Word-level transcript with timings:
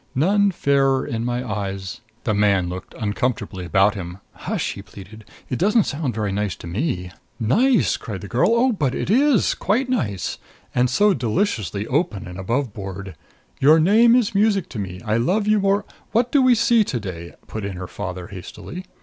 None 0.15 0.49
"fairer 0.49 1.05
in 1.05 1.23
my 1.25 1.47
eyes." 1.47 2.01
The 2.23 2.33
man 2.33 2.69
looked 2.69 2.95
uncomfortably 2.95 3.65
about 3.65 3.93
him. 3.93 4.17
"Hush!" 4.33 4.73
he 4.73 4.81
pleaded. 4.81 5.25
"It 5.47 5.59
doesn't 5.59 5.83
sound 5.83 6.15
very 6.15 6.31
nice 6.31 6.55
to 6.55 6.65
me." 6.65 7.11
"Nice!" 7.39 7.97
cried 7.97 8.21
the 8.21 8.27
girl. 8.27 8.49
"Oh, 8.55 8.71
but 8.71 8.95
it 8.95 9.11
is 9.11 9.53
quite 9.53 9.89
nice. 9.89 10.39
And 10.73 10.89
so 10.89 11.13
deliciously 11.13 11.85
open 11.85 12.25
and 12.27 12.39
aboveboard. 12.39 13.13
'Your 13.59 13.79
name 13.79 14.15
is 14.15 14.33
music 14.33 14.69
to 14.69 14.79
me. 14.79 15.01
I 15.05 15.17
love 15.17 15.45
you 15.45 15.59
more'" 15.59 15.85
"What 16.13 16.31
do 16.31 16.41
we 16.41 16.55
see 16.55 16.83
to 16.83 16.99
day?" 16.99 17.33
put 17.45 17.63
in 17.63 17.77
her 17.77 17.85
father 17.85 18.25
hastily. 18.29 18.85